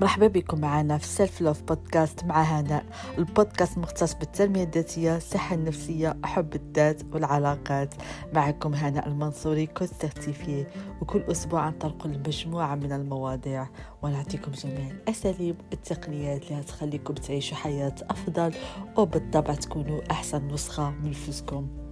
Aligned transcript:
مرحبا 0.00 0.26
بكم 0.26 0.60
معنا 0.60 0.98
في 0.98 1.06
Self 1.06 1.40
Love 1.40 1.62
Podcast 1.62 2.24
مع 2.24 2.42
هناء 2.42 2.84
البودكاست 3.18 3.78
مختص 3.78 4.14
بالتنمية 4.14 4.62
الذاتية 4.62 5.16
الصحة 5.16 5.54
النفسية 5.54 6.16
حب 6.24 6.54
الذات 6.54 7.02
والعلاقات. 7.12 7.94
معكم 8.34 8.74
هناء 8.74 9.08
المنصوري 9.08 9.66
coach 9.66 9.88
certifiée 10.00 10.66
وكل 11.00 11.22
أسبوع 11.22 11.68
نطرق 11.68 12.06
مجموعة 12.06 12.74
من 12.74 12.92
المواضيع 12.92 13.68
ونعطيكم 14.02 14.52
جميع 14.52 14.90
الأساليب 14.90 15.56
والتقنيات 15.70 16.50
اللي 16.50 16.62
تخليكم 16.62 17.14
تعيشوا 17.14 17.56
حياة 17.56 17.94
أفضل 18.10 18.54
وبالطبع 18.96 19.54
تكونوا 19.54 20.00
أحسن 20.10 20.48
نسخة 20.48 20.90
من 20.90 21.10
نفسكم 21.10 21.87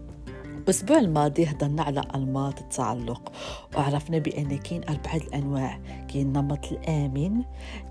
الأسبوع 0.66 0.98
الماضي 0.98 1.44
هضرنا 1.44 1.82
على 1.82 2.02
أنماط 2.14 2.58
التعلق 2.58 3.32
وعرفنا 3.76 4.18
بأن 4.18 4.58
كاين 4.58 4.80
أربعة 4.88 5.16
الأنواع 5.16 5.78
كاين 6.08 6.26
النمط 6.26 6.72
الآمن 6.72 7.42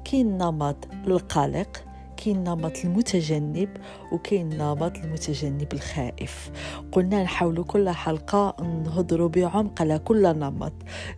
كاين 0.04 0.28
النمط 0.28 0.76
القلق 1.08 1.84
كاين 2.18 2.38
النمط 2.38 2.72
المتجنب 2.86 3.70
وكاين 4.12 4.52
النمط 4.52 4.98
المتجنب 4.98 5.74
الخائف. 5.74 6.52
قلنا 6.92 7.24
نحاولوا 7.24 7.64
كل 7.64 7.90
حلقة 7.90 8.56
نهضروا 8.64 9.30
بعمق 9.30 9.82
على 9.82 10.00
كل 10.00 10.40
نمط. 10.40 10.74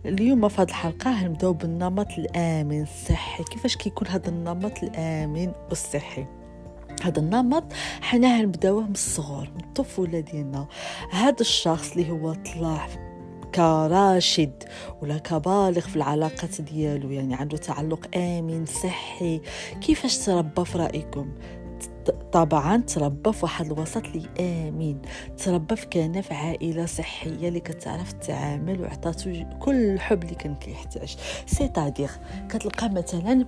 اليوم 0.06 0.48
في 0.48 0.62
هذه 0.62 0.68
الحلقة 0.68 1.24
نبداو 1.24 1.52
بالنمط 1.52 2.10
الآمن 2.18 2.82
الصحي. 2.82 3.44
كيفاش 3.44 3.76
كيكون 3.76 4.08
هذا 4.08 4.28
النمط 4.28 4.82
الآمن 4.82 5.52
والصحي؟ 5.68 6.37
هذا 7.02 7.18
النمط 7.18 7.64
حنا 8.00 8.42
نبداوه 8.42 8.82
من 8.82 8.92
الصغر 8.92 9.50
من 9.54 9.64
الطفولة 9.64 10.20
ديالنا. 10.20 10.66
هذا 11.10 11.40
الشخص 11.40 11.92
اللي 11.92 12.10
هو 12.10 12.34
طلع 12.34 12.88
كراشد 13.54 14.64
ولا 15.02 15.18
كبالغ 15.18 15.80
في 15.80 15.96
العلاقات 15.96 16.60
ديالو 16.60 17.10
يعني 17.10 17.34
عنده 17.34 17.56
تعلق 17.56 18.16
آمن 18.16 18.66
صحي. 18.66 19.40
كيفاش 19.80 20.18
تربى 20.18 20.64
في 20.64 20.78
رأيكم؟ 20.78 21.28
طبعا 22.32 22.76
تربى 22.76 23.32
في 23.32 23.44
واحد 23.44 23.66
الوسط 23.66 24.04
اللي 24.04 24.28
امين 24.40 25.02
تربى 25.36 25.76
في 25.76 25.86
كان 25.86 26.20
في 26.20 26.34
عائلة 26.34 26.86
صحية 26.86 27.48
اللي 27.48 27.60
كتعرف 27.60 28.12
تتعامل 28.12 28.80
وعطاتو 28.80 29.44
كل 29.58 29.74
الحب 29.74 30.22
اللي 30.22 30.34
كان 30.34 30.54
كيحتاج. 30.54 31.16
سيتادير 31.46 32.10
كتلقى 32.48 32.88
مثلا 32.90 33.46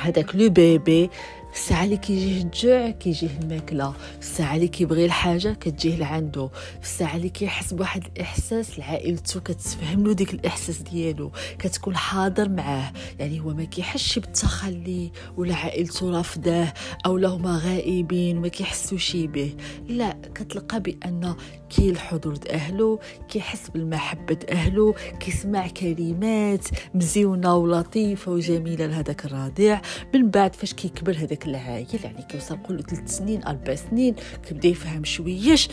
هذاك 0.00 0.34
لو 0.36 0.50
بيبي 0.50 1.10
الساعة 1.52 1.84
اللي 1.84 1.96
كيجيه 1.96 2.42
الجوع 2.42 2.90
كيجيه 2.90 3.38
الماكلة. 3.42 3.94
الساعة 4.18 4.54
اللي 4.56 4.68
كيبغي 4.68 5.04
الحاجة 5.04 5.52
كتجيه 5.60 5.96
لعندو 5.96 6.48
الساعة 6.82 7.16
اللي 7.16 7.28
كيحس 7.28 7.74
بواحد 7.74 8.04
الإحساس 8.16 8.78
لعائلته 8.78 9.40
كتفهم 9.40 10.06
له 10.06 10.12
ديك 10.12 10.34
الإحساس 10.34 10.78
ديالو. 10.78 11.32
كتكون 11.58 11.96
حاضر 11.96 12.48
معاه. 12.48 12.92
يعني 13.18 13.40
هو 13.40 13.54
ما 13.54 13.64
كيحسش 13.64 14.18
بالتخلي 14.18 15.12
ولا 15.36 15.54
عائلته 15.54 16.10
رافضاه 16.10 16.72
أو 17.06 17.16
هما 17.16 17.58
غائبين 17.64 18.38
وما 18.38 18.48
كيحسوش 18.48 19.16
به. 19.16 19.54
لا 19.88 20.16
كتلقى 20.34 20.80
بأن 20.80 21.34
كي 21.70 21.90
الحضور 21.90 22.34
أهله 22.50 22.98
كيحس 23.28 23.70
بالمحبة 23.70 24.38
أهله 24.50 24.94
كيسمع 25.20 25.68
كلمات 25.68 26.68
مزيونة 26.94 27.56
ولطيفة 27.56 28.32
وجميلة 28.32 28.86
لهذاك 28.86 29.24
الرضيع 29.24 29.80
من 30.14 30.30
بعد 30.30 30.54
فاش 30.54 30.72
كيكبر 30.74 31.16
هذاك 31.16 31.41
داك 31.42 31.48
العايل 31.48 31.86
يعني 32.04 32.22
كيوصل 32.22 32.58
كل 32.62 32.82
ثلاث 32.82 33.16
سنين 33.16 33.44
أربع 33.44 33.74
سنين 33.74 34.14
كيبدا 34.48 34.68
يفهم 34.68 35.04
شويش. 35.04 35.68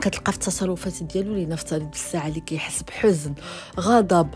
كتلقى 0.00 0.32
في 0.32 0.38
التصرفات 0.38 1.02
ديالو 1.02 1.32
اللي 1.32 1.46
نفترض 1.46 1.90
بالساعة 1.90 2.28
اللي 2.28 2.40
كيحس 2.40 2.82
بحزن 2.82 3.34
غضب. 3.80 4.28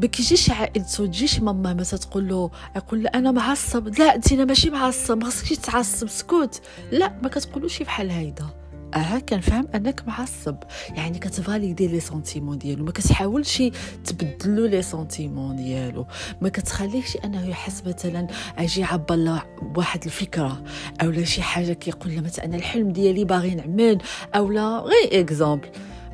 ما 0.00 0.06
كيجيش 0.06 0.50
عائلته 0.50 1.06
تجيش 1.06 1.40
ماما 1.40 1.74
ما 1.74 1.82
تقول 1.82 2.28
له 2.28 2.50
يقول 2.76 3.02
له 3.02 3.10
أنا 3.14 3.30
معصب. 3.30 3.98
لا 3.98 4.14
انت 4.14 4.32
ماشي 4.32 4.70
معصب 4.70 5.18
ما 5.18 5.24
خصكش 5.24 5.56
تعصب 5.56 6.08
سكوت. 6.08 6.60
لا 6.92 7.18
ما 7.22 7.28
كتقولوش 7.28 7.82
بحال 7.82 8.10
هيدا. 8.10 8.46
آه 8.94 9.18
كنفهم 9.18 9.68
أنك 9.74 10.08
معصب. 10.08 10.56
يعني 10.96 11.18
كت 11.18 11.33
valider 11.33 11.86
les 11.86 12.00
sentiments 12.00 12.58
ديالو. 12.58 12.84
ما 12.84 12.92
كتحاولش 12.92 13.62
تبدلو 14.04 14.66
les 14.66 14.82
sentiments 14.82 15.56
ديالو. 15.56 16.06
ما 16.40 16.48
كتخليهش 16.48 17.16
أنه 17.24 17.48
يحس 17.48 17.82
مثلا 17.86 18.26
أجي 18.58 18.84
عبر 18.84 19.38
بواحد 19.62 20.04
الفكرة 20.04 20.62
أو 21.02 21.10
لا 21.10 21.24
شي 21.24 21.42
حاجة 21.42 21.72
كيقول 21.72 22.14
له 22.14 22.20
مثلا 22.20 22.44
الحلم 22.56 22.90
ديالي 22.92 23.24
باغي 23.24 23.54
نعمل 23.54 23.98
أو 24.34 24.50
لا. 24.50 24.78
par 24.78 25.20
exemple 25.20 25.68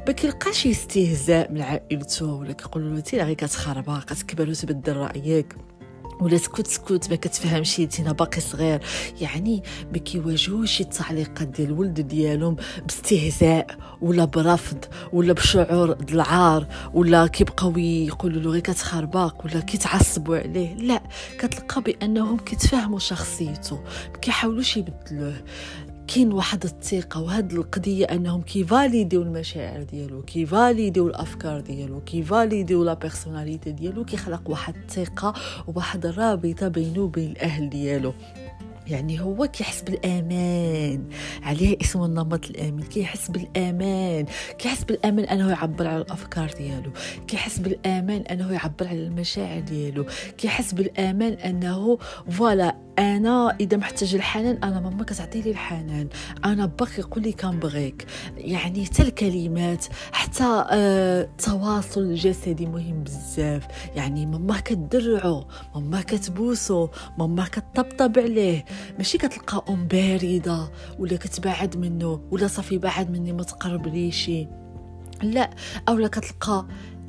ما 0.07 0.13
كيلقاش 0.13 0.67
استهزاء 0.67 1.53
من 1.53 1.63
عائلته 1.63 2.27
ولا 2.27 2.53
كيقولوا 2.53 2.91
له 2.91 2.97
انت 2.97 3.15
غير 3.15 3.35
كتخربق 3.35 4.05
كتكبر 4.05 4.51
وتبدل 4.51 4.97
رأيك. 4.97 5.55
ولا 6.21 6.37
سكوت 6.37 6.67
سكوت 6.67 7.11
ما 7.11 7.17
كتفهمش 7.17 7.77
نتينا 7.77 8.13
باقي 8.13 8.41
صغير. 8.41 8.81
يعني 9.21 9.63
ما 9.93 9.99
كيواجهوش 9.99 10.81
التعليقات 10.81 11.49
ديال 11.49 11.69
الولد 11.69 12.01
ديالهم 12.01 12.57
باستهزاء 12.83 13.67
ولا 14.01 14.25
برفض 14.25 14.85
ولا 15.13 15.33
بشعور 15.33 15.97
العار 16.11 16.67
ولا 16.95 17.27
كيبقاو 17.27 17.79
يقولوا 17.79 18.41
له 18.41 18.51
غير 18.51 18.61
كتخرباق 18.61 19.45
ولا 19.45 19.61
كيتعصبوا 19.61 20.37
عليه. 20.37 20.75
لا 20.75 21.03
كتلقى 21.39 21.83
بأنهم 21.83 22.39
كيتفهموا 22.39 22.99
شخصيته 22.99 23.77
ما 24.13 24.19
كيحاولوش 24.23 24.77
يبدلوه. 24.77 25.35
كاين 26.09 26.33
واحد 26.33 26.65
الثقة 26.65 27.21
وهاد 27.23 27.53
القضية 27.53 28.05
أنهم 28.05 28.43
كي 28.43 28.59
valider 28.59 29.15
و 29.15 29.23
المشاعر 29.23 29.83
ديالو 29.83 30.23
كي 30.23 30.40
valider 30.40 30.98
و 30.98 31.07
الأفكار 31.07 31.61
ديالو 31.61 32.01
كي 32.01 32.19
valider 32.19 32.85
و 32.85 32.88
la 32.88 32.95
personnalité 32.95 33.73
ديالو 33.73 34.05
كيخلق 34.05 34.51
واحد 34.51 34.75
الثقة 34.77 35.35
وواحد 35.69 36.07
الرابطة 36.07 36.69
بينه 36.69 37.01
وبين 37.01 37.31
الأهل 37.31 37.71
ديالو. 37.71 38.15
يعني 38.87 39.21
هو 39.21 39.47
كيحس 39.47 39.83
بالأمان. 39.83 41.09
عليه 41.43 41.77
اسم 41.83 42.05
النمط 42.05 42.51
الآمن 42.51 42.83
كيحس 42.83 43.31
بالأمان. 43.31 44.27
كيحس 44.59 44.85
بالأمان 44.85 45.25
أنه 45.25 45.51
يعبر 45.51 45.87
على 45.87 46.03
الأفكار 46.03 46.51
ديالو. 46.59 46.91
كيحس 47.27 47.59
بالأمان 47.59 48.21
أنه 48.21 48.53
يعبر 48.53 48.89
على 48.89 49.07
المشاعر 49.07 49.61
ديالو. 49.61 50.07
كيحس 50.39 50.73
بالأمان 50.73 51.33
أنه 51.33 51.99
voilà 52.31 52.77
أنا 52.99 53.57
إذا 53.61 53.77
محتاج 53.77 54.15
الحنان 54.15 54.57
أنا 54.65 54.81
ماما 54.81 55.05
كتعطي 55.05 55.41
لي 55.41 55.51
الحنان. 55.51 56.09
أنا 56.45 56.67
بابا 56.67 56.99
كيقول 56.99 57.23
لي 57.23 57.33
كنبغيك. 57.33 58.07
يعني 58.37 58.85
حتى 58.85 59.03
الكلمات 59.03 59.87
حتى 60.13 60.65
آه 60.71 61.23
التواصل 61.23 62.01
الجسدي 62.01 62.67
مهم 62.67 63.05
بزاف. 63.05 63.67
يعني 63.97 64.27
ماما 64.27 64.61
كتدرعو 64.61 65.45
ماما 65.75 66.01
كتبوسو 66.01 66.89
ماما 67.19 67.45
كتطبطب 67.45 68.19
عليه. 68.19 68.65
ماشي 68.99 69.19
كتلقى 69.19 69.65
أم 69.69 69.87
باردة 69.87 70.71
ولا 70.99 71.17
كتبعد 71.17 71.77
منه 71.77 72.21
ولا 72.31 72.47
صافي 72.47 72.79
بعد 72.79 73.11
مني 73.11 73.33
ما 73.33 73.43
تقرب 73.43 73.87
ليش 73.87 74.31
لا 75.23 75.51
اولا 75.89 76.09
كتلقى 76.09 76.67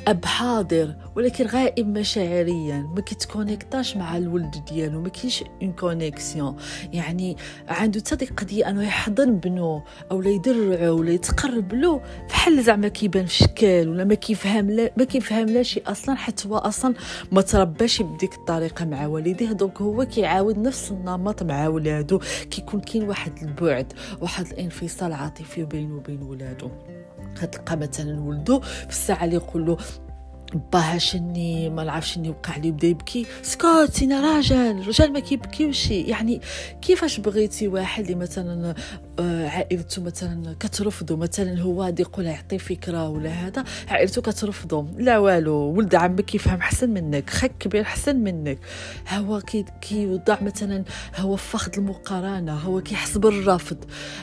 أب 0.08 0.26
حاضر 0.26 0.96
ولكن 1.16 1.46
غائب 1.46 1.88
مشاعريا. 1.88 2.90
ما 2.96 3.02
كيت 3.02 3.24
connecte 3.24 3.83
اش 3.83 3.98
مع 3.98 4.18
الولد 4.18 4.56
ديالو 4.70 5.02
ما 5.02 5.10
كاينش 5.10 5.44
une 5.62 5.72
connexion 5.72 6.56
يعني 6.94 7.38
عنده 7.68 8.00
حتى 8.00 8.16
ديك 8.16 8.32
القضية 8.32 8.70
أنه 8.70 8.84
يحضن 8.84 9.36
بنو 9.36 9.82
أو 10.12 10.22
لا 10.22 10.30
يدرعو 10.30 11.00
ولا 11.00 11.12
يتقرب 11.12 11.74
له 11.74 12.02
بحال 12.30 12.64
زعما 12.64 12.88
كيبان 12.88 13.26
في 13.26 13.34
شكل 13.34 13.90
ولا 13.90 14.04
ما 14.04 14.14
كيفهم 14.14 14.72
لا 14.72 14.92
ما 14.98 15.04
كيفهم 15.04 15.46
لا 15.46 15.64
شي 15.64 15.82
أصلا 15.88 16.16
حتى 16.16 16.48
هو 16.48 16.58
أصلا 16.58 16.94
ما 17.32 17.42
ترباش 17.42 18.02
بديك 18.02 18.34
الطريقة 18.34 18.86
مع 18.86 19.08
والديه. 19.08 19.52
donc 19.52 19.82
هو 19.82 20.06
كيعاود 20.06 20.58
نفس 20.58 20.92
النمط 20.92 21.44
مع 21.44 21.68
ولادو. 21.68 22.20
كيكون 22.52 22.80
كاين 22.80 23.04
واحد 23.04 23.32
البعد 23.44 23.94
واحد 24.22 24.46
الانفصال 24.46 25.14
عاطفي 25.14 25.66
بينه 25.66 25.96
وبين 25.96 26.22
ولادو. 26.22 26.70
كتلقى 27.42 27.78
مثلا 27.78 28.20
ولدو 28.22 28.60
في 28.60 28.90
الساعة 28.90 29.26
اللي 29.26 29.36
يقول 29.36 29.66
له 29.66 29.78
باه 30.74 30.98
شني 30.98 31.70
ما 31.70 31.84
نعرفش 31.84 32.14
شني 32.14 32.30
وقع 32.30 32.58
لي 32.58 32.72
بدا 32.72 32.88
يبكي. 32.88 33.26
سكوت 33.42 34.04
أنا 34.04 34.36
راجل 34.36 34.56
الرجال 34.56 35.14
ما 35.14 35.20
كيبكيوش. 35.20 35.92
يعني 35.92 36.42
كيفاش 36.82 37.20
بغيتي 37.20 37.68
واحد 37.68 38.04
اللي 38.04 38.16
مثلا 38.16 38.76
آه، 39.20 39.48
عائلته 39.48 40.02
مثلا 40.02 40.56
كترفضه 40.60 41.16
مثلا 41.16 41.62
هو 41.62 41.84
غادي 41.84 42.02
يقول 42.02 42.26
يعطي 42.26 42.60
فكرة 42.60 43.10
ولا 43.10 43.30
هذا 43.30 43.64
عائلته 43.88 44.22
كترفضه. 44.22 44.88
لا 44.98 45.18
والو 45.18 45.54
ولد 45.54 45.96
عمك 45.96 46.26
كيفهم 46.26 46.60
أحسن 46.60 46.90
منك 46.90 47.30
خك 47.30 47.52
كبير 47.60 47.82
أحسن 47.82 48.16
منك. 48.16 48.60
هو 49.10 49.42
كي 49.42 49.66
كيوضع 49.82 50.38
مثلا 50.42 50.84
هو 51.16 51.36
فهاد 51.36 51.72
المقارنة 51.78 52.54
هو 52.54 52.82
كيحس 52.82 53.18
بالرفض 53.18 53.78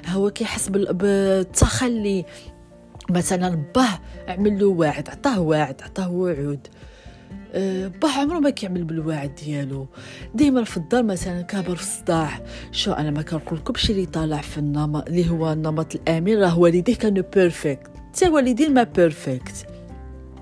هو 0.07 0.31
كيحس 0.31 0.69
بالتخلي. 0.69 2.25
مثلا 3.11 3.63
باه 3.75 3.99
عمل 4.29 4.59
له 4.59 4.67
واعد 4.67 5.09
عطاه 5.09 5.41
واعد 5.41 5.83
عطاه 5.83 6.11
وعود. 6.11 6.67
أه 7.53 7.89
باه 7.89 8.21
عمره 8.21 8.39
ما 8.39 8.51
كيعمل 8.51 8.85
بالواعد 8.85 9.35
ديالو. 9.35 9.87
ديما 10.35 10.65
في 10.65 10.77
الدار 10.77 11.03
مثلا 11.03 11.43
كابر 11.43 11.77
في 11.77 11.83
الصداع. 11.83 12.41
شو 12.73 12.93
أنا 12.93 13.11
ما 13.11 13.23
كنقول 13.23 13.59
لكمش 13.59 13.91
اللي 13.91 14.07
طالع 14.07 14.41
في 14.41 14.59
النمط 14.59 15.09
اللي 15.09 15.31
هو 15.31 15.53
النمط 15.53 15.95
الامن 15.95 16.39
راه 16.39 16.59
والديه 16.59 16.95
كانوا 16.95 17.25
perfect 17.35 17.91
حتى 18.13 18.29
والدين 18.29 18.75
ما 18.75 18.83
perfect 18.83 19.67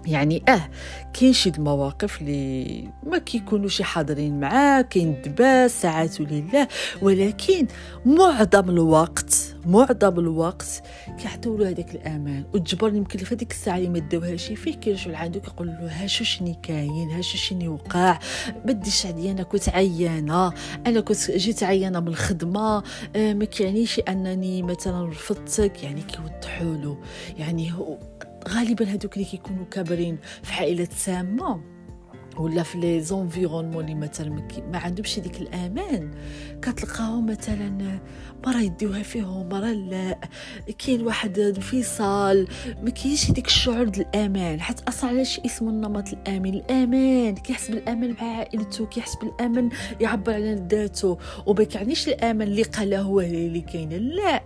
يعني 0.06 0.42
أه 0.48 0.68
كاين 1.12 1.32
شي 1.32 1.50
المواقف 1.50 2.20
اللي 2.20 2.88
ما 3.06 3.18
كيكونوش 3.18 3.82
حاضرين 3.82 4.40
معاه 4.40 4.82
كاين 4.82 5.08
الدباز 5.08 5.82
ساعات 5.82 6.20
لله 6.20 6.68
ولكن 7.02 7.66
معظم 8.06 8.70
الوقت 8.70 9.49
معظم 9.66 10.18
الوقت 10.18 10.82
كيعطيو 11.18 11.56
له 11.56 11.68
هذاك 11.68 11.94
الأمان. 11.94 12.44
وتجبر 12.54 12.94
يمكن 12.94 13.18
في 13.18 13.34
هذيك 13.34 13.50
الساعة 13.50 13.76
اللي 13.76 13.88
ما 13.88 13.98
داوهاش 13.98 14.46
فيه 14.52 14.74
كيرجعوا 14.74 15.12
لعندو 15.12 15.40
كيقول 15.40 15.66
له 15.66 16.02
ها 16.02 16.06
شو 16.06 16.24
شني 16.24 16.58
كاين 16.62 17.10
ها 17.10 17.20
شو 17.20 17.38
شني 17.38 17.68
وقع 17.68 18.18
بديش 18.64 19.06
عليا 19.06 19.32
أنا 19.32 19.42
كنت 19.42 19.68
عيانة. 19.68 20.52
أنا 20.86 21.00
كنت 21.00 21.30
جيت 21.30 21.62
عيانة 21.62 22.00
من 22.00 22.08
الخدمة. 22.08 22.82
آه 23.16 23.32
ما 23.32 23.44
كيعنيش 23.44 24.00
أنني 24.08 24.62
مثلا 24.62 25.08
رفضتك. 25.08 25.84
يعني 25.84 26.02
كيوضحوا 26.02 26.76
له. 26.76 26.98
يعني 27.38 27.72
هو 27.72 27.98
غالبا 28.48 28.84
هذوك 28.84 29.14
اللي 29.14 29.24
كيكونوا 29.24 29.64
كابرين 29.64 30.18
في 30.42 30.52
عائلات 30.52 30.92
سامه 30.92 31.60
ولا 32.38 32.62
في 32.62 32.78
les 32.78 33.00
environnements 33.00 33.84
اللي 33.84 33.94
مثلا 33.94 34.30
ما 34.72 34.78
عندهمش 34.78 35.18
ديك 35.18 35.40
الأمان. 35.40 36.10
كتلقاهم 36.62 37.26
مثلا 37.26 37.98
مرة 38.46 38.60
يديوها 38.60 39.02
فيهم 39.02 39.48
مرة 39.48 39.72
لا. 39.72 40.18
كاين 40.78 41.02
واحد 41.06 41.38
انفصال. 41.38 42.48
ما 42.82 42.90
كاينش 42.90 43.30
ديك 43.30 43.46
الشعور 43.46 43.88
ديال 43.88 44.06
الامان 44.06 44.60
حتى 44.60 44.82
أصلا 44.88 45.10
علاش 45.10 45.40
اسمه 45.40 45.70
النمط 45.70 46.08
الامن 46.12 46.54
الأمان. 46.54 47.34
كيحس 47.34 47.70
بالامان 47.70 48.16
مع 48.20 48.36
عائلته 48.36 48.86
كيحس 48.86 49.14
بالامان 49.16 49.70
يعبر 50.00 50.32
على 50.34 50.66
ذاته. 50.70 51.18
وما 51.46 51.64
كيعنيش 51.64 52.08
الأمان 52.08 52.48
اللي 52.48 52.62
قاله 52.62 53.00
هو 53.00 53.20
اللي 53.20 53.60
كاين. 53.60 53.92
لا. 53.92 54.42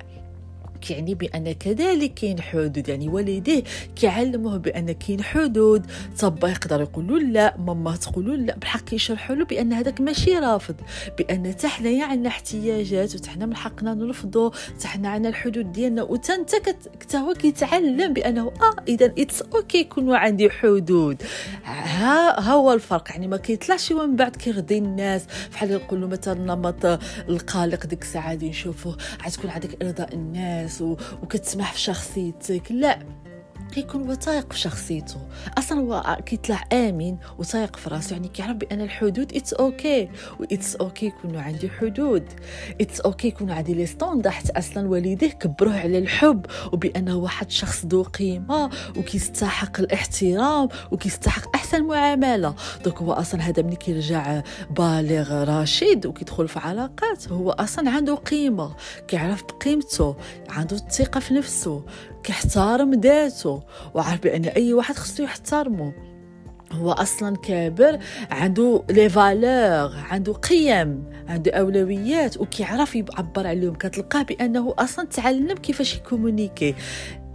كيعني 0.85 1.15
بأن 1.15 1.53
كذلك 1.53 2.15
كاين 2.15 2.41
حدود 2.41 2.89
يعني 2.89 3.09
والديه 3.09 3.65
كيعلموه 3.97 4.57
بأن 4.57 4.93
كاين 4.93 5.23
حدود 5.23 5.87
صبا 6.15 6.49
يقدر 6.49 6.81
يقول 6.81 7.33
لا 7.33 7.57
ماما 7.59 7.97
تقول 7.97 8.47
لا. 8.47 8.57
بالحق 8.57 8.95
يشرحوا 8.95 9.37
له 9.37 9.45
بأن 9.45 9.73
هذاك 9.73 10.01
ماشي 10.01 10.39
رافض. 10.39 10.75
بأن 11.19 11.53
حتى 11.53 11.69
حنايا 11.69 12.05
عندنا 12.05 12.29
احتياجات 12.29 13.15
وتحنا 13.15 13.47
من 13.47 13.57
حقنا 13.57 13.95
نرفضوا 13.95 14.51
حنا 14.85 15.09
عندنا 15.09 15.29
الحدود 15.29 15.73
ديالنا. 15.73 16.03
وتا 16.03 16.35
انت 16.35 16.51
حتى 16.55 17.17
هو 17.17 17.33
كيتعلم 17.33 18.13
بأنه 18.13 18.47
آه 18.47 18.77
اذا 18.89 19.07
it's 19.19 19.43
okay 19.43 19.79
يكونوا 19.79 20.17
عندي 20.17 20.51
حدود. 20.51 21.23
ها 21.65 22.41
هو 22.41 22.73
الفرق. 22.73 23.11
يعني 23.11 23.29
ما 23.29 23.37
كيطلعش 23.37 23.93
من 23.93 24.17
بعد 24.17 24.37
كيرضي 24.37 24.79
الناس. 24.79 25.25
بحال 25.53 25.71
يقولوا 25.71 26.09
مثلا 26.09 26.35
النمط 26.35 26.87
القلق 27.29 27.87
ديك 27.87 28.03
الساعة 28.03 28.35
دي 28.35 28.49
نشوفوه 28.49 28.97
غتكون 29.27 29.51
عندك 29.51 29.83
إرضاء 29.83 30.15
الناس. 30.15 30.74
الناس 30.81 30.99
وكتسمح 31.23 31.73
في 31.73 31.81
شخصيتك. 31.81 32.73
لا 32.73 32.99
كيكون 33.75 34.11
هو 34.11 34.17
في 34.51 34.59
شخصيته. 34.59 35.17
أصلا 35.59 35.81
هو 35.81 36.19
كيطلع 36.27 36.65
آمن 36.73 37.17
وتايق 37.39 37.77
في 37.77 37.91
راسه. 37.91 38.13
يعني 38.13 38.29
كيعرف 38.29 38.57
بأن 38.57 38.81
الحدود 38.81 39.37
it's 39.37 39.53
okay 39.53 40.11
و 40.41 40.48
it's 40.48 40.77
okay 40.77 41.07
يكونوا 41.07 41.41
عندي 41.41 41.71
حدود. 41.71 42.25
it's 42.81 43.01
okay 43.01 43.29
يكونوا 43.29 43.55
عندي 43.55 43.75
les 43.75 43.87
standards 43.87 44.29
حتى 44.29 44.59
أصلا 44.59 44.89
والديه 44.89 45.31
كبروه 45.31 45.81
على 45.81 45.99
الحب 45.99 46.47
وبأنه 46.73 47.17
واحد 47.17 47.51
شخص 47.51 47.87
ذو 47.87 48.03
قيمة 48.03 48.71
وكيستحق 48.97 49.81
الاحترام 49.81 50.69
وكيستحق 50.91 51.57
أحسن 51.57 51.85
معاملة. 51.85 52.55
donc 52.85 52.99
هو 52.99 53.13
أصلا 53.13 53.41
هذا 53.41 53.63
ملي 53.63 53.77
كيرجع 53.77 54.43
بالغ 54.71 55.45
رشيد 55.63 56.07
وكيدخل 56.07 56.49
في 56.49 56.59
علاقات. 56.59 57.29
هو 57.29 57.51
أصلا 57.51 57.91
عنده 57.91 58.15
قيمة. 58.15 58.75
كيعرف 59.09 59.43
بقيمته. 59.45 60.17
عنده 60.49 60.77
الثقة 60.77 61.21
في 61.21 61.35
نفسه. 61.35 61.85
كيحترم 62.25 63.01
ذاته. 63.01 63.63
وعارف 63.95 64.23
بأن 64.23 64.45
أي 64.45 64.73
واحد 64.73 64.97
خصو 64.97 65.23
يحترمه. 65.23 65.93
هو 66.73 66.93
أصلا 66.93 67.37
كابر 67.37 67.99
عنده 68.31 68.85
لي 68.91 69.09
فالور 69.09 69.97
عنده 70.11 70.33
قيم 70.33 71.05
عنده 71.29 71.53
أولويات 71.53 72.37
وكيعرف 72.37 72.97
يعبر 72.97 73.47
عليهم. 73.47 73.75
كتلقاه 73.75 74.23
بأنه 74.23 74.75
أصلا 74.79 75.07
تعلم 75.07 75.55
كيفاش 75.55 75.97
يكومونيكي. 75.97 76.75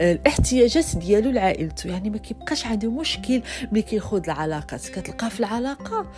الاحتياجات 0.01 0.95
ديالو 0.95 1.31
لعائلته. 1.31 1.89
يعني 1.89 2.09
ما 2.09 2.17
كيبقاش 2.17 2.65
عنده 2.65 2.91
مشكل 2.91 3.41
ملي 3.71 3.81
كيخوض 3.81 4.25
العلاقات 4.25 4.89
كتلقاه 4.89 5.29
في 5.29 5.39
العلاقة 5.39 6.11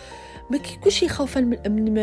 ما 0.50 0.58
كيكونش 0.58 1.02
يخوف 1.02 1.38
من 1.38 1.48
من, 1.48 1.98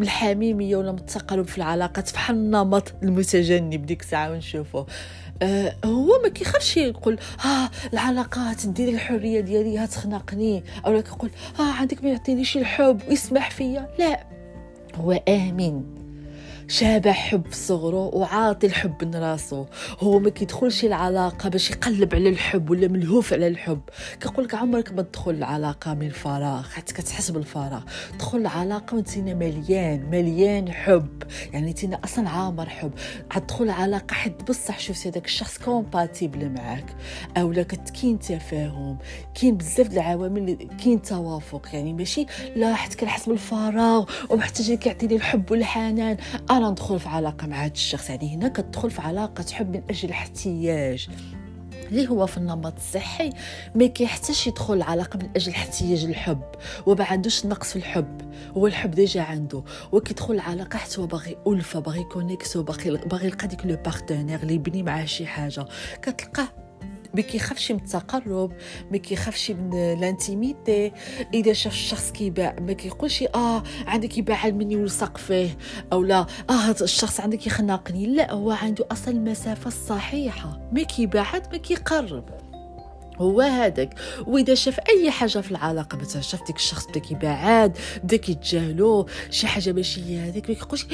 الحميمية 0.00 0.76
ولا 0.76 0.92
من 0.92 0.98
التقارب 0.98 1.44
في 1.46 1.58
العلاقات 1.58 2.12
بحال 2.12 2.36
النمط 2.36 2.94
المتجنب 3.02 3.86
ديك 3.86 4.02
الساعة 4.02 4.30
ونشوفه. 4.30 4.86
آه 5.42 5.76
هو 5.84 6.20
ما 6.22 6.28
كيخافش 6.28 6.76
يقول 6.76 7.18
ها 7.40 7.64
آه 7.64 7.70
العلاقات 7.92 8.66
ديري 8.66 8.90
الحرية 8.94 9.40
ديالي 9.40 9.86
تخنقني. 9.86 10.64
أو 10.86 11.02
كيقول 11.02 11.30
ها 11.58 11.70
آه 11.70 11.72
عندك 11.72 12.04
ما 12.04 12.10
يعطينيش 12.10 12.56
الحب 12.56 13.00
ويسمح 13.08 13.50
فيا. 13.50 13.88
لا 13.98 14.26
هو 14.94 15.12
امين 15.12 15.84
شابع 16.70 17.12
حب 17.12 17.46
في 17.46 17.56
صغره 17.56 18.14
وعاطي 18.14 18.66
الحب 18.66 19.04
من 19.04 19.14
راسو 19.14 19.66
هو 20.00 20.18
ما 20.18 20.30
كيدخلش 20.30 20.84
العلاقة 20.84 21.48
باش 21.48 21.70
يقلب 21.70 22.14
على 22.14 22.28
الحب 22.28 22.70
ولا 22.70 22.88
ملهوف 22.88 23.32
على 23.32 23.48
الحب. 23.48 23.80
كنقول 24.22 24.44
لك 24.44 24.54
عمرك 24.54 24.92
ما 24.92 25.02
تدخل 25.02 25.30
العلاقة 25.30 25.94
من 25.94 26.10
فراغ 26.10 26.68
حتى 26.68 26.94
كتحس 26.94 27.30
بالفراغ. 27.30 27.82
دخل 28.18 28.38
العلاقة 28.38 28.94
وانتينا 28.94 29.34
مليان 29.34 30.10
مليان 30.10 30.72
حب. 30.72 31.22
يعني 31.52 31.68
انتينا 31.68 32.00
أصلا 32.04 32.28
عامر 32.28 32.68
حب. 32.68 32.92
تدخل 33.36 33.70
علاقه 33.70 34.14
حد 34.14 34.44
بصح 34.48 34.78
شفتي 34.78 35.08
هذاك 35.08 35.24
الشخص 35.24 35.58
كومباتيبل 35.58 36.50
معاك. 36.50 36.96
أولا 37.36 37.62
كاين 37.62 38.18
تفاهم 38.18 38.98
كاين 39.40 39.56
بزاف 39.56 39.92
العوامل 39.92 40.68
كاين 40.84 41.02
توافق. 41.02 41.68
يعني 41.72 41.92
ماشي 41.92 42.26
لا 42.56 42.74
حتى 42.74 42.96
كنحس 42.96 43.28
بالفراغ 43.28 44.04
ومحتاج 44.30 44.72
كيعطيني 44.72 45.16
الحب 45.16 45.50
والحنان. 45.50 46.16
أنا 46.58 46.70
ندخل 46.70 47.00
في 47.00 47.08
علاقة 47.08 47.46
مع 47.46 47.64
هذا 47.64 47.72
الشخص. 47.72 48.10
يعني 48.10 48.34
هنا 48.34 48.48
كتدخل 48.48 48.90
في 48.90 49.00
علاقة 49.02 49.44
حب 49.52 49.70
من 49.76 49.82
أجل 49.90 50.10
احتياج 50.10 51.08
اللي 51.88 52.08
هو 52.08 52.26
في 52.26 52.36
النمط 52.38 52.76
الصحي 52.76 53.30
ما 53.74 53.86
كيحتاجش 53.86 54.46
يدخل 54.46 54.74
العلاقه 54.74 55.16
من 55.16 55.30
أجل 55.36 55.52
احتياج 55.52 56.04
الحب 56.04 56.42
وما 56.86 57.04
عندوش 57.04 57.46
نقص 57.46 57.70
في 57.70 57.76
الحب. 57.76 58.32
هو 58.56 58.66
الحب 58.66 58.90
déjà 58.90 59.22
عنده. 59.22 59.62
وكيدخل 59.92 60.34
العلاقه 60.34 60.76
حتى 60.76 61.00
هو 61.00 61.06
باغي 61.06 61.36
ألفة 61.46 61.80
باغي 61.80 62.04
connexion 62.04 62.62
باغي 62.62 62.90
باغي 62.90 63.26
يلقى 63.26 63.48
ديك 63.48 63.66
le 63.66 63.76
partenaire 63.76 64.42
اللي 64.42 64.54
يبني 64.54 64.82
معاه 64.82 65.04
شي 65.04 65.26
حاجة. 65.26 65.66
كتلقاه 66.02 66.48
ما 67.14 67.20
كيخافش 67.20 67.72
من 67.72 67.78
التقرب 67.78 68.52
ما 68.90 68.96
كيخافش 68.98 69.50
من 69.50 69.70
l'intimité 70.00 70.92
إذا 71.34 71.52
شاف 71.52 71.72
الشخص 71.72 72.12
كيبعد 72.12 72.56
ما 72.60 72.72
كيقولش 72.72 73.22
آه 73.34 73.62
عندك 73.86 74.18
يبعد 74.18 74.46
مني 74.46 74.76
ولصق 74.76 75.16
فيه 75.16 75.58
أو 75.92 76.02
لا 76.02 76.26
آه 76.50 76.52
هذا 76.52 76.84
الشخص 76.84 77.20
عندك 77.20 77.46
يخنقني. 77.46 78.06
لا 78.06 78.32
هو 78.32 78.50
عنده 78.50 78.86
أصلا 78.92 79.14
المسافة 79.14 79.68
الصحيحة. 79.68 80.60
ما 80.72 80.82
كيبعد 80.82 81.52
ما 81.52 81.58
كيقرب. 81.58 82.47
هو 83.18 83.40
هذاك. 83.40 83.94
وإذا 84.26 84.54
شاف 84.54 84.78
أي 84.88 85.10
حاجة 85.10 85.38
في 85.38 85.50
العلاقة 85.50 85.98
مثلا 85.98 86.22
شاف 86.22 86.46
ديك 86.46 86.56
الشخص 86.56 86.86
بدا 86.86 87.00
كيبعد 87.00 87.78
بدا 88.04 88.16
كيتجاهلو 88.16 89.06
شي 89.30 89.46
حاجة 89.46 89.72
ماشي 89.72 90.04
هي 90.04 90.18
هذيك 90.28 90.50
ما 90.50 90.54
كيقولش 90.54 90.86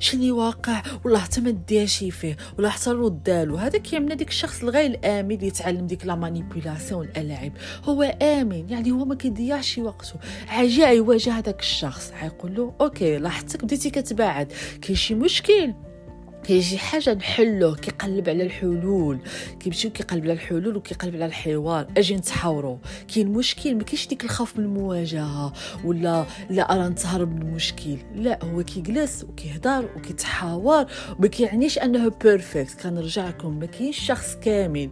شنو 0.00 0.38
واقع؟ 0.38 0.82
والله 1.04 1.18
حتى 1.18 1.40
ما 1.40 1.50
ديهاش 1.50 2.04
فيه 2.04 2.36
ولا 2.58 2.70
حتى 2.70 2.90
ردالو 2.90 3.56
هذا 3.56 3.78
كيمنى 3.78 4.14
ديك 4.14 4.28
الشخص 4.28 4.62
الغير 4.62 4.90
الآمن 4.90 5.34
اللي 5.34 5.46
يتعلم 5.46 5.86
ديك 5.86 6.06
لا 6.06 6.14
مانيبيولاسيون 6.14 7.04
الالعاب 7.06 7.52
هو 7.84 8.02
آمن 8.02 8.70
يعني 8.70 8.90
هو 8.90 9.04
ما 9.04 9.14
كيضيعش 9.14 9.78
وقته. 9.78 10.14
أجا 10.48 10.88
يواجه 10.88 11.32
هذاك 11.32 11.60
الشخص. 11.60 12.10
حيقول 12.10 12.54
له 12.54 12.72
okay 12.80 13.18
لاحظتك 13.18 13.64
بديتي 13.64 13.90
كتباعد 13.90 14.52
كاين 14.82 14.96
شي 14.96 15.14
مشكل؟ 15.14 15.74
كاين 16.44 16.62
شي 16.62 16.78
حاجة 16.78 17.14
نحلوه 17.14 17.74
كيقلب 17.74 18.28
على 18.28 18.42
الحلول 18.42 19.18
كيمشيو 19.60 19.90
كيقلب 19.90 20.24
على 20.24 20.32
الحلول 20.32 20.76
وكيقلب 20.76 21.14
على 21.14 21.26
الحوار 21.26 21.86
أجي 21.96 22.16
نتحاوروا 22.16 22.78
كاين 23.14 23.28
مشكل؟ 23.28 23.74
ما 23.74 23.82
كاينش 23.82 24.06
ديك 24.06 24.24
الخوف 24.24 24.58
من 24.58 24.64
المواجهة 24.64 25.52
ولا 25.84 26.24
لا 26.50 26.74
ارى 26.74 26.88
نتهرب 26.88 27.34
من 27.34 27.42
المشكل. 27.42 27.96
لا 28.14 28.44
هو 28.44 28.62
كيجلس 28.62 29.24
وكيهضر 29.24 29.88
وكيتحاور 29.96 30.86
وما 31.18 31.28
كيعنيش 31.28 31.78
أنه 31.78 32.12
perfect 32.22 32.80
كنرجع 32.82 33.28
لكم 33.28 33.58
ما 33.58 33.66
كاينش 33.66 33.98
شخص 33.98 34.36
كامل. 34.36 34.90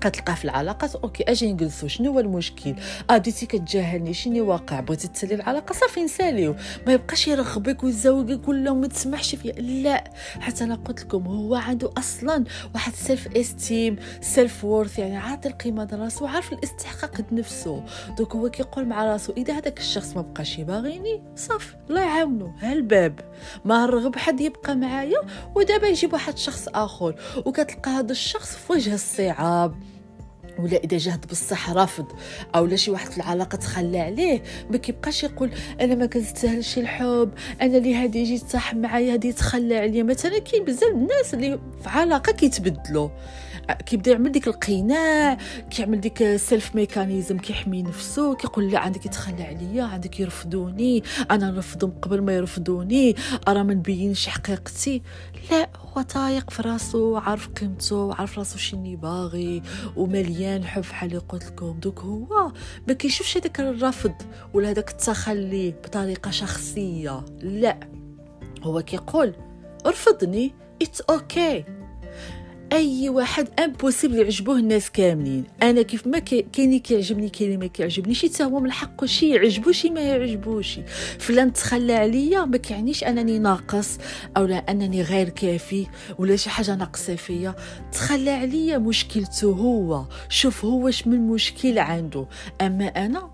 كتلقاه 0.00 0.34
في 0.34 0.44
العلاقات. 0.44 0.96
okay 0.96 1.22
أجي 1.22 1.52
نجلسوا 1.52 1.88
شنو 1.88 2.12
هو 2.12 2.20
المشكل؟ 2.20 2.74
آه 3.10 3.18
كتجاهلني 3.18 4.14
شنو 4.14 4.50
واقع؟ 4.50 4.80
بغيتي 4.80 5.08
تسالي 5.08 5.34
العلاقة؟ 5.34 5.72
صافي 5.72 6.02
نساليو. 6.02 6.56
ما 6.86 6.92
يبقاش 6.92 7.28
يرغبك 7.28 7.84
ويزوقك 7.84 8.48
ولا 8.48 8.72
ما 8.72 8.86
تسمحش 8.86 9.34
فيا. 9.34 9.52
لا 9.52 10.04
حتى 10.40 10.64
أنا 10.64 10.74
قلت 10.74 11.00
لكم 11.00 11.26
هو 11.26 11.54
عنده 11.54 11.90
أصلا 11.98 12.44
واحد 12.74 12.94
self 12.94 13.36
esteem 13.36 13.96
self 14.20 14.64
worth 14.64 14.98
يعني 14.98 15.16
عاطي 15.16 15.48
القيمة 15.48 15.88
راسو 15.92 16.24
وعارف 16.24 16.52
الاستحقاق 16.52 17.32
نفسه 17.32 17.84
donc 18.18 18.34
هو 18.34 18.50
كيقول 18.50 18.86
مع 18.86 19.04
راسو 19.04 19.32
إذا 19.36 19.52
هذاك 19.58 19.78
الشخص 19.78 20.16
ما 20.16 20.22
بقاش 20.22 20.58
يباغيني 20.58 21.22
صافي 21.36 21.76
الله 21.90 22.00
يعاونو. 22.00 22.52
ها 22.58 22.72
الباب. 22.72 23.20
ما 23.64 23.86
رغب 23.86 24.16
حد 24.16 24.40
يبقى 24.40 24.76
معايا 24.76 25.20
ودابا 25.54 25.86
يجيب 25.86 26.12
واحد 26.12 26.38
شخص 26.38 26.68
آخر. 26.68 27.14
وكتلقى 27.46 27.90
هذا 27.90 28.12
الشخص 28.12 28.56
في 28.56 28.72
وجه 28.72 28.94
الصعاب. 28.94 29.74
ولا 30.58 30.76
إذا 30.84 30.96
جهد 30.96 31.26
بصح 31.30 31.70
رافض 31.70 32.06
أو 32.54 32.66
لا 32.66 32.76
شي 32.76 32.90
واحد 32.90 33.10
في 33.10 33.16
العلاقة 33.16 33.56
تخلى 33.56 34.00
عليه 34.00 34.42
ما 34.70 34.76
كيبقاش 34.76 35.24
يقول 35.24 35.50
أنا 35.80 35.94
ما 35.94 36.06
كنستاهلش 36.06 36.78
الحب 36.78 37.30
أنا 37.62 37.78
اللي 37.78 37.94
هادي 37.94 38.18
يجي 38.18 38.38
تصاحب 38.38 38.76
معايا 38.76 39.12
هادي 39.12 39.32
تخلى 39.32 39.78
عليا. 39.78 40.02
مثلا 40.02 40.38
كاين 40.38 40.64
بزاف 40.64 40.92
الناس 40.92 41.34
اللي 41.34 41.58
في 41.82 41.88
علاقة 41.88 42.32
كيتبدلوا. 42.32 43.08
كيبدا 43.72 44.10
يعمل 44.10 44.32
ديك 44.32 44.48
القناع 44.48 45.38
كيعمل 45.70 46.00
ديك 46.00 46.36
self 46.36 46.74
mécanisme 46.74 47.38
كيحمي 47.38 47.82
نفسه 47.82 48.34
كيقول 48.34 48.70
لا 48.70 48.78
عندك 48.78 49.06
يتخلى 49.06 49.42
عليا 49.42 49.84
عندك 49.84 50.20
يرفضوني 50.20 51.02
أنا 51.30 51.50
نرفضهم 51.50 51.90
قبل 52.02 52.22
ما 52.22 52.32
يرفضوني 52.32 53.16
ارى 53.48 53.64
ما 53.64 53.74
نبينش 53.74 54.28
حقيقتي. 54.28 55.02
لا 55.50 55.68
هو 55.76 56.02
تايق 56.02 56.50
في 56.50 56.62
راسو 56.62 57.16
عارف 57.16 57.48
قيمته 57.48 58.14
عارف 58.14 58.38
راسو 58.38 58.58
شني 58.58 58.96
باغي 58.96 59.62
ومليان 59.96 60.64
حب 60.64 60.82
بحال 60.82 61.10
اللي 61.10 61.22
قلت 61.28 61.44
لكم. 61.44 61.78
donc 61.80 62.00
هو 62.00 62.52
ما 62.88 62.94
كيشوفش 62.94 63.36
هذاك 63.36 63.60
الرفض 63.60 64.14
ولا 64.54 64.70
هذاك 64.70 64.90
التخلي 64.90 65.70
بطريقة 65.70 66.30
شخصية. 66.30 67.24
لا 67.40 67.80
هو 68.62 68.82
كيقول 68.82 69.34
ارفضني 69.86 70.54
it's 70.82 71.00
okay 71.00 71.62
okay. 71.62 71.77
أي 72.72 73.08
واحد 73.08 73.48
impossible 73.60 74.14
يعجبوه 74.14 74.58
الناس 74.58 74.90
كاملين. 74.90 75.44
أنا 75.62 75.82
كيف 75.82 76.06
ما 76.06 76.18
كاين 76.18 76.78
كيعجبني 76.78 77.28
كاين 77.28 77.48
اللي 77.48 77.56
ما 77.56 77.66
كيعجبنيش. 77.66 78.26
حتى 78.26 78.44
هو 78.44 78.60
من 78.60 78.72
حقه 78.72 79.06
شي 79.06 79.30
يعجبو 79.30 79.72
شي 79.72 79.90
ما 79.90 80.00
يعجبوش. 80.00 80.80
فلان 81.18 81.52
تخلى 81.52 81.94
عليا 81.94 82.44
ما 82.44 82.56
كيعنيش 82.56 83.04
أنني 83.04 83.38
ناقص 83.38 83.98
أو 84.36 84.46
لا 84.46 84.56
أنني 84.56 85.02
غير 85.02 85.28
كافي 85.28 85.86
ولا 86.18 86.36
شي 86.36 86.50
حاجة 86.50 86.74
ناقصة 86.74 87.16
فيا. 87.16 87.54
تخلى 87.92 88.30
عليا 88.30 88.78
مشكلته 88.78 89.50
هو. 89.50 90.04
شوف 90.28 90.64
هو 90.64 90.84
واش 90.84 91.06
من 91.06 91.20
مشكل 91.28 91.78
عنده. 91.78 92.26
أما 92.60 92.86
أنا؟ 92.86 93.30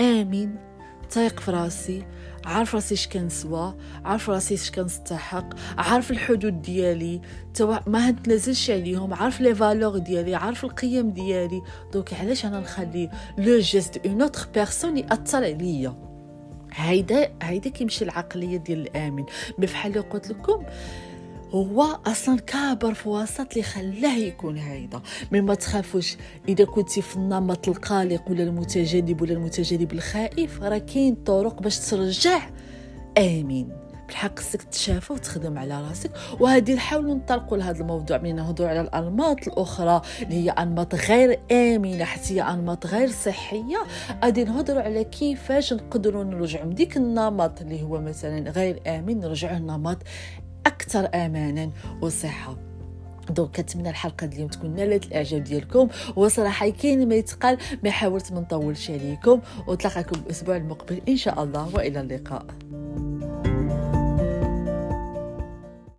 آمين. 0.00 0.67
تايق 1.10 1.40
في 1.40 1.50
راسي 1.50 2.04
عارف 2.44 2.74
راسي 2.74 2.94
اش 2.94 3.08
كنسوى 3.08 3.74
عارف 4.04 4.30
راسي 4.30 4.54
اش 4.54 4.70
كنستحق 4.70 5.54
عارف 5.78 6.10
الحدود 6.10 6.62
ديالي 6.62 7.20
توا 7.54 7.78
ما 7.86 8.10
نتنازلش 8.10 8.70
عليهم 8.70 9.14
عارف 9.14 9.40
les 9.40 9.54
valeurs 9.54 9.98
ديالي 9.98 10.34
عارف 10.34 10.64
القيم 10.64 11.10
ديالي. 11.10 11.62
donc 11.92 12.14
علاش 12.14 12.44
أنا 12.46 12.60
نخلي 12.60 13.10
le 13.38 13.58
geste 13.58 14.06
une 14.06 14.22
autre 14.22 14.48
personne 14.54 14.96
ياثر 14.96 15.44
عليا؟ 15.44 15.94
هيدا 16.72 17.32
هيدا 17.42 17.70
كيمشي 17.70 18.04
العقلية 18.04 18.56
ديال 18.56 18.80
الآمن. 18.80 19.24
بفحال 19.58 20.08
قلت 20.10 20.28
لكم 20.28 20.64
هو 21.50 21.82
أصلا 22.06 22.38
كابر 22.38 22.94
في 22.94 23.08
وسط 23.08 23.46
اللي 23.52 23.62
خلاه 23.62 24.16
يكون 24.16 24.56
هيدا. 24.56 25.00
من 25.30 25.42
ما 25.42 25.54
تخافوش 25.54 26.16
إذا 26.48 26.64
كنتي 26.64 27.02
في 27.02 27.16
النمط 27.16 27.68
القلق 27.68 28.30
ولا 28.30 28.42
المتجنب 28.42 29.22
ولا 29.22 29.32
المتجنب 29.32 29.92
الخائف 29.92 30.62
راه 30.62 30.78
كاين 30.78 31.14
طرق 31.14 31.62
باش 31.62 31.78
ترجع. 31.78 32.50
آمين. 33.18 33.68
بالحق 34.06 34.38
خصك 34.38 34.62
تشافى 34.62 35.12
وتخدم 35.12 35.58
على 35.58 35.82
راسك. 35.88 36.10
وهذه 36.40 36.74
نحاولوا 36.74 37.14
نطلقوا 37.14 37.58
لهذا 37.58 37.80
الموضوع. 37.80 38.18
من 38.18 38.36
نهضروا 38.36 38.68
على 38.68 38.80
الأنماط 38.80 39.48
الأخرى 39.48 40.02
اللي 40.22 40.34
هي 40.34 40.50
أنماط 40.50 40.94
غير 40.94 41.40
آمنة 41.52 42.04
حتى 42.04 42.34
هي 42.34 42.42
أنماط 42.42 42.86
غير 42.86 43.08
صحية. 43.08 43.86
غادي 44.24 44.44
نهضروا 44.44 44.82
على 44.82 45.04
كيفاش 45.04 45.72
نقدروا 45.72 46.24
نرجعوا 46.24 46.66
من 46.66 46.74
ديك 46.74 46.96
النمط 46.96 47.60
اللي 47.60 47.82
هو 47.82 48.00
مثلا 48.00 48.50
غير 48.50 48.80
آمن 48.86 49.20
نرجعوا 49.20 49.58
لنمط 49.58 49.98
أكثر 50.68 51.08
آمانا 51.14 51.70
وصحة. 52.02 52.56
دونك 53.30 53.56
كنتمنى 53.56 53.90
الحلقة 53.90 54.24
اليوم 54.24 54.48
تكون 54.48 54.74
نالت 54.74 55.06
الإعجاب 55.06 55.44
ديالكم. 55.44 55.88
وصراحة 56.16 56.68
كاين 56.68 57.08
ما 57.08 57.14
يتقال 57.14 57.58
ما 57.84 57.90
حاولت 57.90 58.32
ما 58.32 58.40
نطولش 58.40 58.90
عليكم. 58.90 59.40
وتلاقاكم 59.66 60.20
الأسبوع 60.20 60.56
المقبل 60.56 61.00
إن 61.08 61.16
شاء 61.16 61.42
الله. 61.42 61.74
وإلى 61.74 62.00
اللقاء. 62.00 62.46